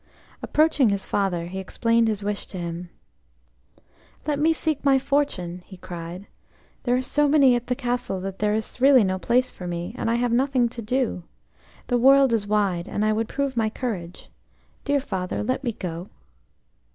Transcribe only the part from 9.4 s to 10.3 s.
for me, and I